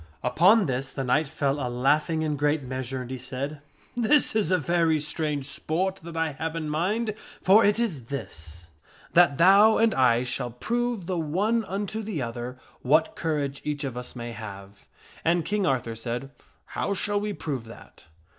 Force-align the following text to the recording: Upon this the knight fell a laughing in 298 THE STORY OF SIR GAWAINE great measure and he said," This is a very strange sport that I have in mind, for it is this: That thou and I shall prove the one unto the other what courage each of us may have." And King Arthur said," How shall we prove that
Upon 0.23 0.65
this 0.65 0.89
the 0.89 1.03
knight 1.03 1.27
fell 1.27 1.59
a 1.59 1.69
laughing 1.69 2.23
in 2.23 2.35
298 2.35 2.69
THE 2.75 2.79
STORY 2.83 3.03
OF 3.03 3.21
SIR 3.21 3.35
GAWAINE 3.35 3.47
great 3.47 3.53
measure 3.53 3.61
and 3.61 4.09
he 4.09 4.09
said," 4.09 4.09
This 4.09 4.35
is 4.35 4.49
a 4.49 4.57
very 4.57 4.99
strange 4.99 5.45
sport 5.45 5.95
that 5.97 6.17
I 6.17 6.31
have 6.31 6.55
in 6.55 6.67
mind, 6.69 7.13
for 7.39 7.63
it 7.63 7.79
is 7.79 8.05
this: 8.05 8.71
That 9.13 9.37
thou 9.37 9.77
and 9.77 9.93
I 9.93 10.23
shall 10.23 10.49
prove 10.49 11.05
the 11.05 11.19
one 11.19 11.63
unto 11.65 12.01
the 12.01 12.19
other 12.19 12.57
what 12.81 13.15
courage 13.15 13.61
each 13.63 13.83
of 13.83 13.95
us 13.95 14.15
may 14.15 14.31
have." 14.31 14.87
And 15.23 15.45
King 15.45 15.67
Arthur 15.67 15.93
said," 15.93 16.31
How 16.79 16.95
shall 16.95 17.19
we 17.19 17.31
prove 17.33 17.65
that 17.65 18.07